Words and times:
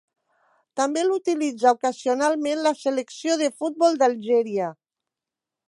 També 0.79 1.03
l'utilitza 1.09 1.73
ocasionalment 1.77 2.63
la 2.69 2.71
selecció 2.79 3.37
de 3.43 3.51
futbol 3.61 4.01
d'Algèria. 4.01 4.71